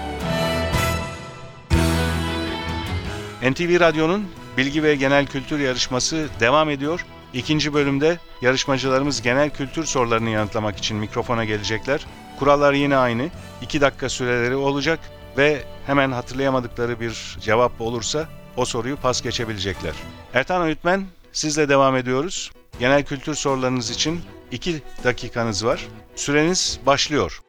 NTV 3.43 3.81
Radyo'nun 3.81 4.29
bilgi 4.57 4.83
ve 4.83 4.95
genel 4.95 5.27
kültür 5.27 5.59
yarışması 5.59 6.29
devam 6.41 6.71
ediyor. 6.71 7.07
İkinci 7.35 7.75
bölümde 7.75 8.19
yarışmacılarımız 8.43 9.23
genel 9.23 9.51
kültür 9.51 9.85
sorularını 9.85 10.31
yanıtlamak 10.31 10.79
için 10.79 10.97
mikrofona 10.97 11.45
gelecekler. 11.45 12.07
Kurallar 12.39 12.73
yine 12.73 12.97
aynı. 12.97 13.29
2 13.63 13.81
dakika 13.81 14.09
süreleri 14.09 14.57
olacak 14.57 15.01
ve 15.37 15.63
hemen 15.87 16.13
hatırlayamadıkları 16.13 17.01
bir 17.01 17.37
cevap 17.41 17.81
olursa 17.81 18.29
o 18.57 18.65
soruyu 18.65 18.97
pas 18.97 19.23
geçebilecekler. 19.23 19.93
Ertan 20.35 20.63
Öğütmen 20.63 21.07
sizle 21.33 21.69
devam 21.69 21.97
ediyoruz. 21.97 22.51
Genel 22.79 23.05
kültür 23.05 23.35
sorularınız 23.35 23.91
için 23.91 24.21
2 24.53 24.83
dakikanız 25.05 25.65
var. 25.65 25.87
Süreniz 26.17 26.81
başlıyor. 26.87 27.43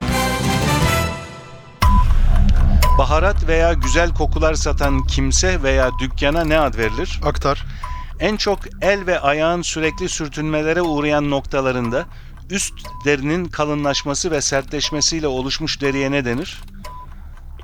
Baharat 3.01 3.47
veya 3.47 3.73
güzel 3.73 4.13
kokular 4.13 4.53
satan 4.53 5.07
kimse 5.07 5.63
veya 5.63 5.91
dükkana 5.99 6.43
ne 6.43 6.59
ad 6.59 6.77
verilir? 6.77 7.19
Aktar. 7.25 7.65
En 8.19 8.37
çok 8.37 8.59
el 8.81 9.05
ve 9.05 9.19
ayağın 9.19 9.61
sürekli 9.61 10.09
sürtünmelere 10.09 10.81
uğrayan 10.81 11.29
noktalarında 11.29 12.05
üst 12.49 12.73
derinin 13.05 13.45
kalınlaşması 13.45 14.31
ve 14.31 14.41
sertleşmesiyle 14.41 15.27
oluşmuş 15.27 15.81
deriye 15.81 16.11
ne 16.11 16.25
denir? 16.25 16.61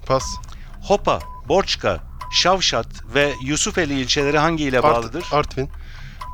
Pas. 0.05 0.23
Hopa, 0.83 1.19
Borçka, 1.47 1.99
Şavşat 2.31 2.87
ve 3.13 3.33
Yusufeli 3.41 3.99
ilçeleri 4.01 4.37
hangi 4.37 4.63
ile 4.63 4.79
Art- 4.79 4.83
bağlıdır? 4.95 5.25
Artvin. 5.31 5.69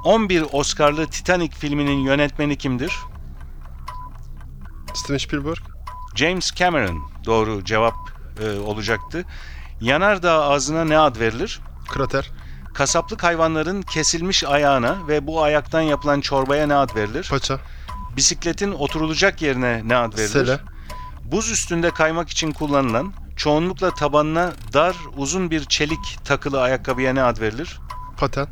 11 0.06 0.46
Oscar'lı 0.52 1.08
Titanic 1.08 1.56
filminin 1.58 2.00
yönetmeni 2.00 2.58
kimdir? 2.58 2.94
Steven 4.94 5.18
Spielberg. 5.18 5.58
James 6.16 6.54
Cameron 6.56 7.12
doğru 7.26 7.66
cevap 7.66 8.13
e, 8.42 8.60
olacaktı. 8.60 9.26
Yanardağ 9.82 10.44
ağzına 10.44 10.86
ne 10.86 10.98
ad 10.98 11.20
verilir? 11.20 11.60
Krater. 11.90 12.32
Kasaplık 12.74 13.24
hayvanların 13.24 13.82
kesilmiş 13.82 14.44
ayağına 14.44 15.08
ve 15.08 15.28
bu 15.28 15.44
ayaktan 15.44 15.82
yapılan 15.82 16.22
çorbaya 16.22 16.68
ne 16.68 16.76
ad 16.76 16.96
verilir? 16.96 17.28
Paça. 17.30 17.60
Bisikletin 18.18 18.72
oturulacak 18.72 19.42
yerine 19.42 19.82
ne 19.86 19.96
ad 19.96 20.14
verilir? 20.14 20.30
Sele. 20.30 20.60
Buz 21.24 21.50
üstünde 21.52 21.92
kaymak 21.92 22.30
için 22.30 22.52
kullanılan, 22.52 23.14
çoğunlukla 23.36 23.94
tabanına 23.94 24.52
dar, 24.74 24.96
uzun 25.18 25.52
bir 25.52 25.66
çelik 25.66 26.26
takılı 26.26 26.62
ayakkabıya 26.62 27.14
ne 27.14 27.24
ad 27.24 27.42
verilir? 27.42 27.80
Paten. 28.18 28.48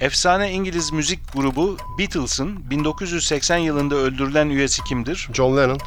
Efsane 0.00 0.52
İngiliz 0.52 0.92
müzik 0.92 1.32
grubu 1.32 1.76
Beatles'ın 1.98 2.70
1980 2.70 3.56
yılında 3.56 3.94
öldürülen 3.94 4.48
üyesi 4.48 4.84
kimdir? 4.84 5.28
John 5.32 5.56
Lennon. 5.56 5.78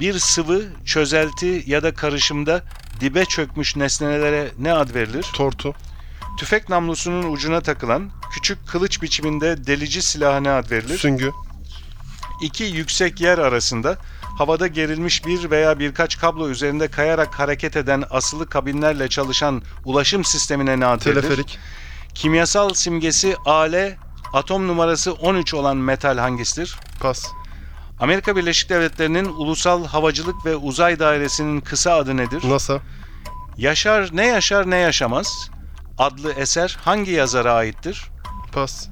Bir 0.00 0.18
sıvı, 0.18 0.62
çözelti 0.84 1.62
ya 1.66 1.82
da 1.82 1.94
karışımda 1.94 2.62
dibe 3.00 3.24
çökmüş 3.24 3.76
nesnelere 3.76 4.50
ne 4.58 4.72
ad 4.72 4.94
verilir? 4.94 5.26
Tortu. 5.34 5.74
Tüfek 6.38 6.68
namlusunun 6.68 7.32
ucuna 7.32 7.60
takılan 7.60 8.10
küçük 8.32 8.68
kılıç 8.68 9.02
biçiminde 9.02 9.66
delici 9.66 10.02
silaha 10.02 10.40
ne 10.40 10.50
ad 10.50 10.70
verilir? 10.70 10.98
Süngü. 10.98 11.32
İki 12.42 12.64
yüksek 12.64 13.20
yer 13.20 13.38
arasında 13.38 13.98
havada 14.38 14.66
gerilmiş 14.66 15.26
bir 15.26 15.50
veya 15.50 15.78
birkaç 15.78 16.18
kablo 16.18 16.48
üzerinde 16.48 16.88
kayarak 16.88 17.38
hareket 17.38 17.76
eden 17.76 18.04
asılı 18.10 18.48
kabinlerle 18.48 19.08
çalışan 19.08 19.62
ulaşım 19.84 20.24
sistemine 20.24 20.80
ne 20.80 20.86
ad 20.86 21.06
verilir? 21.06 21.22
Teleferik. 21.22 21.58
Kimyasal 22.14 22.74
simgesi 22.74 23.36
AL, 23.44 23.92
atom 24.32 24.68
numarası 24.68 25.12
13 25.12 25.54
olan 25.54 25.76
metal 25.76 26.18
hangisidir? 26.18 26.76
Pas. 27.00 27.26
Amerika 28.04 28.36
Birleşik 28.36 28.70
Devletleri'nin 28.70 29.24
Ulusal 29.24 29.86
Havacılık 29.86 30.46
ve 30.46 30.56
Uzay 30.56 30.98
Dairesi'nin 30.98 31.60
kısa 31.60 31.92
adı 31.92 32.16
nedir? 32.16 32.42
NASA. 32.48 32.80
Yaşar 33.56 34.10
ne 34.12 34.26
yaşar 34.26 34.70
ne 34.70 34.76
yaşamaz 34.76 35.50
adlı 35.98 36.32
eser 36.32 36.76
hangi 36.84 37.10
yazara 37.10 37.52
aittir? 37.54 38.10
Pas. 38.52 38.88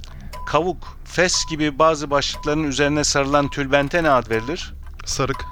Kavuk, 0.46 0.96
fes 1.04 1.44
gibi 1.50 1.78
bazı 1.78 2.10
başlıkların 2.10 2.64
üzerine 2.64 3.04
sarılan 3.04 3.48
tülbente 3.48 4.02
ne 4.02 4.10
ad 4.10 4.30
verilir? 4.30 4.74
Sarık. 5.04 5.44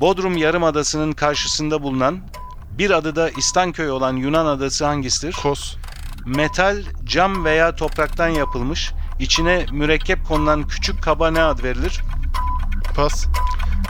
Bodrum 0.00 0.36
Yarımadası'nın 0.36 1.12
karşısında 1.12 1.82
bulunan 1.82 2.20
bir 2.70 2.90
adı 2.90 3.16
da 3.16 3.30
İstanköy 3.30 3.90
olan 3.90 4.16
Yunan 4.16 4.46
adası 4.46 4.84
hangisidir? 4.84 5.32
Kos. 5.32 5.76
Metal, 6.26 6.82
cam 7.04 7.44
veya 7.44 7.76
topraktan 7.76 8.28
yapılmış, 8.28 8.92
içine 9.18 9.66
mürekkep 9.72 10.26
konulan 10.26 10.68
küçük 10.68 11.02
kaba 11.02 11.30
ne 11.30 11.42
ad 11.42 11.62
verilir? 11.62 12.00
Pas. 12.96 13.26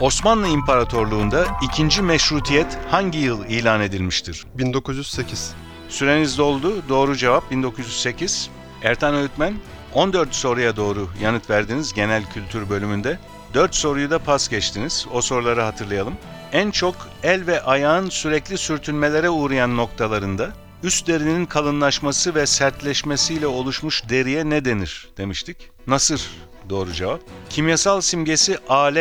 Osmanlı 0.00 0.48
İmparatorluğu'nda 0.48 1.46
ikinci 1.62 2.02
meşrutiyet 2.02 2.78
hangi 2.90 3.18
yıl 3.18 3.44
ilan 3.44 3.80
edilmiştir? 3.80 4.46
1908. 4.54 5.54
Süreniz 5.88 6.38
doldu. 6.38 6.82
Doğru 6.88 7.16
cevap 7.16 7.50
1908. 7.50 8.50
Ertan 8.82 9.14
Öğütmen 9.14 9.54
14 9.94 10.34
soruya 10.34 10.76
doğru 10.76 11.08
yanıt 11.22 11.50
verdiniz 11.50 11.92
genel 11.92 12.30
kültür 12.30 12.70
bölümünde. 12.70 13.18
4 13.54 13.74
soruyu 13.74 14.10
da 14.10 14.18
pas 14.18 14.48
geçtiniz. 14.48 15.06
O 15.12 15.20
soruları 15.20 15.62
hatırlayalım. 15.62 16.14
En 16.52 16.70
çok 16.70 16.94
el 17.22 17.46
ve 17.46 17.62
ayağın 17.62 18.08
sürekli 18.08 18.58
sürtünmelere 18.58 19.30
uğrayan 19.30 19.76
noktalarında 19.76 20.52
üst 20.82 21.08
derinin 21.08 21.46
kalınlaşması 21.46 22.34
ve 22.34 22.46
sertleşmesiyle 22.46 23.46
oluşmuş 23.46 24.08
deriye 24.08 24.50
ne 24.50 24.64
denir 24.64 25.08
demiştik. 25.16 25.70
Nasır 25.86 26.30
doğru 26.72 26.92
cevap. 26.92 27.20
Kimyasal 27.50 28.00
simgesi 28.00 28.58
Al, 28.68 28.96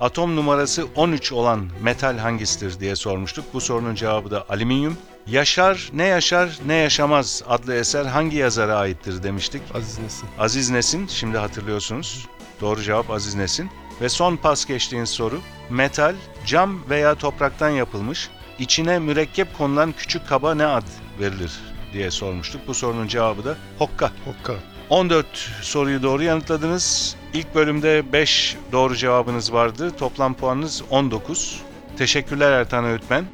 atom 0.00 0.36
numarası 0.36 0.86
13 0.96 1.32
olan 1.32 1.70
metal 1.82 2.18
hangisidir 2.18 2.80
diye 2.80 2.96
sormuştuk. 2.96 3.44
Bu 3.54 3.60
sorunun 3.60 3.94
cevabı 3.94 4.30
da 4.30 4.44
alüminyum. 4.48 4.96
Yaşar 5.26 5.90
ne 5.92 6.04
yaşar 6.04 6.58
ne 6.66 6.74
yaşamaz 6.74 7.42
adlı 7.48 7.74
eser 7.74 8.04
hangi 8.04 8.36
yazara 8.36 8.76
aittir 8.76 9.22
demiştik. 9.22 9.62
Aziz 9.74 9.98
Nesin. 9.98 10.28
Aziz 10.38 10.70
Nesin, 10.70 11.06
şimdi 11.06 11.38
hatırlıyorsunuz. 11.38 12.26
Doğru 12.60 12.82
cevap 12.82 13.10
Aziz 13.10 13.34
Nesin. 13.34 13.70
Ve 14.00 14.08
son 14.08 14.36
pas 14.36 14.64
geçtiğiniz 14.64 15.10
soru, 15.10 15.40
metal, 15.70 16.14
cam 16.46 16.88
veya 16.90 17.14
topraktan 17.14 17.70
yapılmış, 17.70 18.30
içine 18.58 18.98
mürekkep 18.98 19.58
konulan 19.58 19.92
küçük 19.92 20.28
kaba 20.28 20.54
ne 20.54 20.66
ad 20.66 20.86
verilir 21.20 21.52
diye 21.92 22.10
sormuştuk. 22.10 22.68
Bu 22.68 22.74
sorunun 22.74 23.06
cevabı 23.06 23.44
da 23.44 23.56
hokka. 23.78 24.10
Hokka. 24.24 24.71
14 24.92 25.26
soruyu 25.62 26.02
doğru 26.02 26.22
yanıtladınız. 26.22 27.16
İlk 27.34 27.54
bölümde 27.54 28.12
5 28.12 28.56
doğru 28.72 28.96
cevabınız 28.96 29.52
vardı. 29.52 29.90
Toplam 29.98 30.34
puanınız 30.34 30.82
19. 30.90 31.62
Teşekkürler 31.98 32.52
Ertan 32.52 32.84
Öğütmen. 32.84 33.24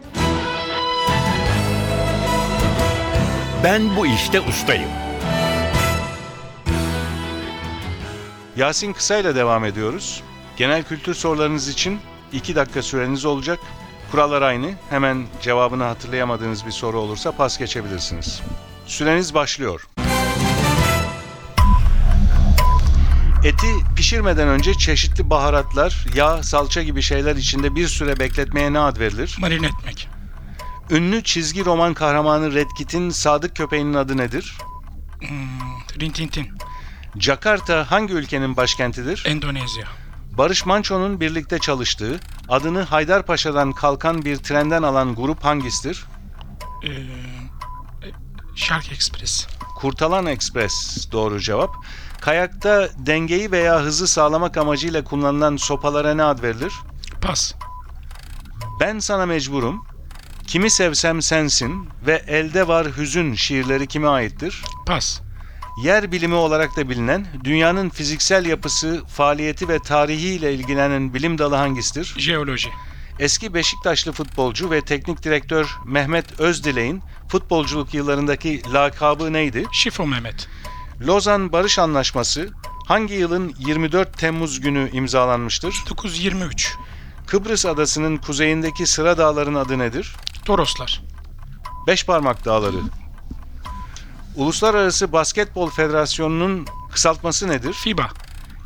Ben 3.65 3.97
bu 3.97 4.07
işte 4.07 4.41
ustayım. 4.41 4.91
Yasin 8.57 8.93
Kısa 8.93 9.17
ile 9.17 9.35
devam 9.35 9.65
ediyoruz. 9.65 10.23
Genel 10.57 10.83
kültür 10.83 11.15
sorularınız 11.15 11.69
için 11.69 12.01
2 12.33 12.57
dakika 12.57 12.83
süreniz 12.83 13.25
olacak. 13.25 13.59
Kurallar 14.11 14.43
aynı. 14.43 14.71
Hemen 14.91 15.27
cevabını 15.43 15.85
hatırlayamadığınız 15.85 16.67
bir 16.67 16.73
soru 16.73 16.99
olursa 16.99 17.33
pas 17.33 17.59
geçebilirsiniz. 17.59 18.43
Süreniz 18.87 19.35
başlıyor. 19.35 19.89
Eti 23.45 23.67
pişirmeden 23.97 24.49
önce 24.49 24.75
çeşitli 24.75 25.31
baharatlar, 25.31 26.07
yağ, 26.15 26.43
salça 26.43 26.83
gibi 26.83 27.03
şeyler 27.03 27.37
içinde 27.37 27.75
bir 27.75 27.89
süre 27.89 28.19
bekletmeye 28.21 28.73
ne 28.73 28.79
ad 28.79 28.99
verilir? 28.99 29.37
Marine 29.41 29.67
etmek. 29.67 30.09
Ünlü 30.91 31.25
çizgi 31.25 31.65
roman 31.65 31.95
kahramanı 31.95 32.55
Red 32.55 32.71
Kit'in 32.79 33.11
sadık 33.11 33.57
köpeğinin 33.57 33.95
adı 33.95 34.17
nedir? 34.17 34.57
Hmm, 35.21 36.01
Rintintin. 36.01 36.49
Jakarta 37.19 37.91
hangi 37.91 38.13
ülkenin 38.15 38.57
başkentidir? 38.57 39.25
Endonezya. 39.27 39.85
Barış 40.39 40.67
Manço'nun 40.67 41.21
birlikte 41.21 41.59
çalıştığı, 41.59 42.21
adını 42.49 42.83
Haydarpaşa'dan 42.83 43.73
kalkan 43.73 44.25
bir 44.25 44.37
trenden 44.37 44.83
alan 44.83 45.15
grup 45.15 45.45
hangisidir? 45.45 46.05
Ee, 46.85 46.89
Shark 48.55 48.93
Express. 48.93 49.47
Kurtalan 49.77 50.27
Ekspres 50.27 51.09
doğru 51.13 51.41
cevap. 51.41 51.75
Kayakta 52.21 52.89
dengeyi 52.97 53.53
veya 53.53 53.81
hızı 53.81 54.09
sağlamak 54.09 54.57
amacıyla 54.57 55.05
kullanılan 55.05 55.57
sopalara 55.57 56.15
ne 56.15 56.25
ad 56.25 56.43
verilir? 56.43 56.73
Pas. 57.23 57.55
Ben 58.81 58.99
sana 58.99 59.27
mecburum. 59.27 59.85
Kimi 60.47 60.71
sevsem 60.71 61.23
sensin 61.23 61.89
ve 62.07 62.23
elde 62.27 62.69
var 62.69 62.87
hüzün 62.97 63.35
şiirleri 63.35 63.87
kime 63.87 64.09
aittir? 64.09 64.63
Pas. 64.87 65.21
Yer 65.83 66.13
bilimi 66.13 66.35
olarak 66.35 66.77
da 66.77 66.89
bilinen, 66.89 67.27
dünyanın 67.45 67.89
fiziksel 67.89 68.47
yapısı, 68.47 69.05
faaliyeti 69.07 69.69
ve 69.69 69.79
tarihi 69.79 70.29
ile 70.29 70.55
ilgilenen 70.55 71.15
bilim 71.15 71.39
dalı 71.39 71.55
hangisidir? 71.55 72.15
Jeoloji. 72.19 72.71
Eski 73.19 73.55
Beşiktaşlı 73.55 74.13
futbolcu 74.13 74.71
ve 74.71 74.81
teknik 74.81 75.23
direktör 75.23 75.77
Mehmet 75.87 76.41
Özdilek'in 76.41 77.03
futbolculuk 77.29 77.95
yıllarındaki 77.95 78.63
lakabı 78.73 79.33
neydi? 79.33 79.65
Şifo 79.73 80.07
Mehmet. 80.07 80.49
Lozan 81.01 81.53
Barış 81.53 81.79
Anlaşması 81.79 82.51
hangi 82.87 83.15
yılın 83.15 83.55
24 83.59 84.19
Temmuz 84.19 84.61
günü 84.61 84.91
imzalanmıştır? 84.93 85.75
923. 85.91 86.77
Kıbrıs 87.27 87.67
adasının 87.67 88.17
kuzeyindeki 88.17 88.87
sıra 88.87 89.19
dağların 89.19 89.55
adı 89.55 89.79
nedir? 89.79 90.17
Toroslar. 90.45 91.03
Beşparmak 91.87 92.45
Dağları. 92.45 92.77
Uluslararası 94.37 95.13
Basketbol 95.13 95.71
Federasyonu'nun 95.71 96.67
kısaltması 96.93 97.49
nedir? 97.49 97.73
FIBA. 97.73 98.09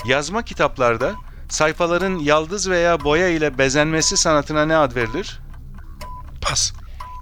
Yazma 0.04 0.42
kitaplarda 0.42 1.14
sayfaların 1.48 2.18
yaldız 2.18 2.70
veya 2.70 3.04
boya 3.04 3.28
ile 3.28 3.58
bezenmesi 3.58 4.16
sanatına 4.16 4.66
ne 4.66 4.76
ad 4.76 4.96
verilir? 4.96 5.40
Pas. 6.40 6.72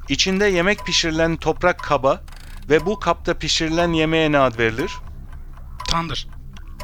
İçinde 0.08 0.46
yemek 0.46 0.86
pişirilen 0.86 1.36
toprak 1.36 1.78
kaba 1.78 2.22
ve 2.70 2.86
bu 2.86 3.00
kapta 3.00 3.34
pişirilen 3.34 3.92
yemeğe 3.92 4.32
ne 4.32 4.38
ad 4.38 4.58
verilir? 4.58 4.92
Tandır. 5.88 6.28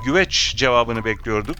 Güveç 0.04 0.54
cevabını 0.56 1.04
bekliyorduk. 1.04 1.56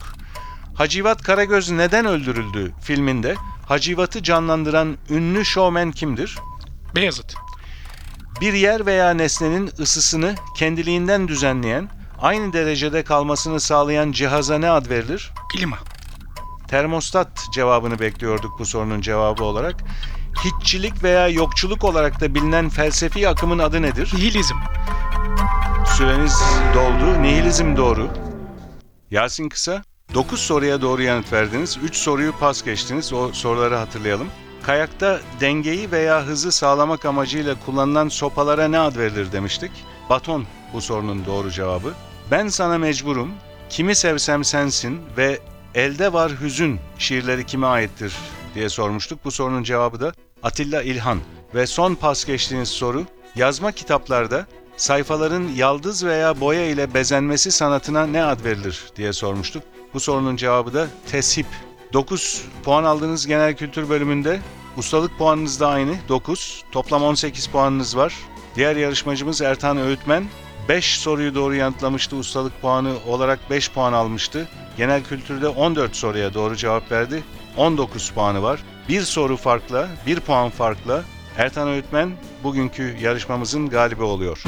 Hacivat 0.75 1.23
Karagöz 1.23 1.71
neden 1.71 2.07
öldürüldü 2.07 2.75
filminde 2.83 3.35
Hacivat'ı 3.67 4.23
canlandıran 4.23 4.99
ünlü 5.11 5.45
şovmen 5.45 5.93
kimdir? 5.93 6.39
Beyazıt. 6.95 7.35
Bir 8.41 8.53
yer 8.53 8.87
veya 8.87 9.11
nesnenin 9.11 9.71
ısısını 9.79 10.35
kendiliğinden 10.57 11.29
düzenleyen, 11.29 11.89
aynı 12.21 12.53
derecede 12.53 13.05
kalmasını 13.05 13.61
sağlayan 13.61 14.13
cihaza 14.13 14.59
ne 14.59 14.71
ad 14.71 14.91
verilir? 14.91 15.33
Klima. 15.53 15.79
Termostat 16.69 17.47
cevabını 17.53 17.99
bekliyorduk 17.99 18.59
bu 18.59 18.67
sorunun 18.67 19.01
cevabı 19.01 19.45
olarak. 19.45 19.85
Hiççilik 20.45 21.03
veya 21.03 21.29
yokçuluk 21.29 21.85
olarak 21.85 22.21
da 22.21 22.35
bilinen 22.35 22.69
felsefi 22.69 23.29
akımın 23.29 23.59
adı 23.59 23.83
nedir? 23.83 24.11
Nihilizm. 24.15 24.55
Süreniz 25.97 26.43
doldu. 26.75 27.23
Nihilizm 27.23 27.77
doğru. 27.77 28.11
Yasin 29.11 29.49
Kısa, 29.49 29.83
9 30.15 30.41
soruya 30.41 30.83
doğru 30.83 31.03
yanıt 31.03 31.33
verdiniz. 31.33 31.79
3 31.83 31.97
soruyu 31.97 32.33
pas 32.33 32.65
geçtiniz. 32.65 33.13
O 33.13 33.33
soruları 33.33 33.77
hatırlayalım. 33.77 34.29
Kayakta 34.63 35.21
dengeyi 35.41 35.91
veya 35.91 36.27
hızı 36.27 36.53
sağlamak 36.53 37.05
amacıyla 37.05 37.55
kullanılan 37.67 38.09
sopalara 38.09 38.69
ne 38.69 38.79
ad 38.79 38.97
verilir 38.97 39.33
demiştik? 39.33 39.71
Baton 40.11 40.45
bu 40.73 40.81
sorunun 40.81 41.27
doğru 41.27 41.51
cevabı. 41.51 41.93
Ben 42.31 42.49
sana 42.49 42.79
mecburum, 42.79 43.31
kimi 43.71 43.95
sevsem 43.95 44.45
sensin 44.45 45.01
ve 45.17 45.39
elde 45.75 46.13
var 46.13 46.33
hüzün 46.41 46.81
şiirleri 46.99 47.47
kime 47.47 47.67
aittir 47.67 48.17
diye 48.55 48.69
sormuştuk. 48.69 49.25
Bu 49.25 49.31
sorunun 49.31 49.63
cevabı 49.63 50.01
da 50.01 50.13
Atilla 50.43 50.83
İlhan. 50.83 51.19
Ve 51.55 51.67
son 51.67 51.95
pas 51.95 52.25
geçtiğiniz 52.25 52.69
soru, 52.69 53.05
yazma 53.37 53.73
kitaplarda 53.73 54.47
sayfaların 54.77 55.49
yaldız 55.49 56.05
veya 56.05 56.41
boya 56.41 56.67
ile 56.67 56.95
bezenmesi 56.95 57.51
sanatına 57.51 58.07
ne 58.07 58.25
ad 58.25 58.45
verilir 58.45 58.85
diye 58.97 59.13
sormuştuk. 59.13 59.63
Bu 59.95 60.01
sorunun 60.01 60.37
cevabı 60.37 60.75
da 60.75 60.87
teship. 61.11 61.47
9 61.93 62.45
puan 62.65 62.85
aldığınız 62.85 63.27
genel 63.27 63.57
kültür 63.57 63.89
bölümünde 63.89 64.41
ustalık 64.77 65.19
puanınız 65.19 65.61
da 65.61 65.69
aynı 65.69 65.95
9. 66.09 66.65
Toplam 66.73 67.03
18 67.03 67.47
puanınız 67.47 67.97
var. 67.97 68.15
Diğer 68.57 68.77
yarışmacımız 68.77 69.43
Ertan 69.43 69.79
Öğütmen 69.79 70.25
5 70.69 70.99
soruyu 70.99 71.35
doğru 71.35 71.55
yanıtlamıştı. 71.55 72.17
Ustalık 72.17 72.63
puanı 72.63 72.93
olarak 73.07 73.51
5 73.51 73.71
puan 73.71 73.93
almıştı. 73.93 74.49
Genel 74.77 75.05
kültürde 75.05 75.49
14 75.49 75.97
soruya 75.97 76.35
doğru 76.35 76.57
cevap 76.57 76.93
verdi. 76.93 77.23
19 77.57 78.11
puanı 78.11 78.43
var. 78.43 78.61
Bir 78.89 79.03
soru 79.03 79.37
farkla, 79.37 79.89
bir 80.07 80.21
puan 80.21 80.51
farkla 80.51 81.05
Ertan 81.39 81.69
Öğütmen 81.69 82.11
bugünkü 82.45 82.97
yarışmamızın 83.01 83.69
galibi 83.69 84.03
oluyor. 84.03 84.43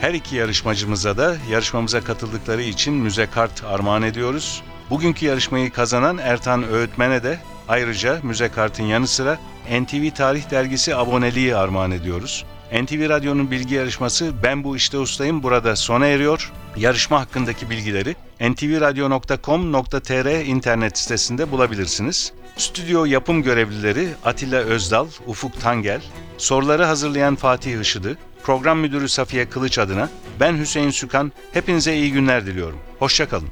Her 0.00 0.14
iki 0.14 0.36
yarışmacımıza 0.36 1.16
da 1.16 1.36
yarışmamıza 1.50 2.00
katıldıkları 2.00 2.62
için 2.62 2.94
müze 2.94 3.26
kart 3.26 3.64
armağan 3.64 4.02
ediyoruz. 4.02 4.62
Bugünkü 4.90 5.26
yarışmayı 5.26 5.72
kazanan 5.72 6.18
Ertan 6.18 6.68
Öğütmen'e 6.68 7.22
de 7.22 7.38
ayrıca 7.68 8.20
müze 8.22 8.48
kartın 8.48 8.84
yanı 8.84 9.06
sıra 9.06 9.38
NTV 9.80 10.10
Tarih 10.10 10.50
Dergisi 10.50 10.96
aboneliği 10.96 11.56
armağan 11.56 11.90
ediyoruz. 11.90 12.44
NTV 12.72 13.08
Radyo'nun 13.08 13.50
bilgi 13.50 13.74
yarışması 13.74 14.32
Ben 14.42 14.64
Bu 14.64 14.76
İşte 14.76 14.98
Ustayım 14.98 15.42
burada 15.42 15.76
sona 15.76 16.06
eriyor. 16.06 16.52
Yarışma 16.76 17.20
hakkındaki 17.20 17.70
bilgileri 17.70 18.16
ntvradio.com.tr 18.40 20.46
internet 20.46 20.98
sitesinde 20.98 21.50
bulabilirsiniz. 21.50 22.32
Stüdyo 22.56 23.04
yapım 23.04 23.42
görevlileri 23.42 24.08
Atilla 24.24 24.58
Özdal, 24.58 25.06
Ufuk 25.26 25.60
Tangel, 25.60 26.00
soruları 26.38 26.84
hazırlayan 26.84 27.36
Fatih 27.36 27.80
Işıdı, 27.80 28.18
program 28.42 28.78
müdürü 28.78 29.08
Safiye 29.08 29.48
Kılıç 29.48 29.78
adına 29.78 30.08
ben 30.40 30.58
Hüseyin 30.58 30.90
Sükan, 30.90 31.32
hepinize 31.52 31.96
iyi 31.96 32.12
günler 32.12 32.46
diliyorum. 32.46 32.78
Hoşçakalın. 32.98 33.48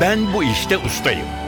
Ben 0.00 0.34
bu 0.34 0.44
işte 0.44 0.78
ustayım. 0.78 1.41